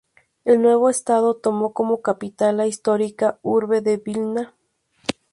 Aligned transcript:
El 0.45 0.63
nuevo 0.63 0.89
estado 0.89 1.35
tomó 1.37 1.73
como 1.73 2.01
capital 2.01 2.57
la 2.57 2.65
histórica 2.65 3.37
urbe 3.43 3.81
de 3.81 3.97
Vilna. 3.97 4.55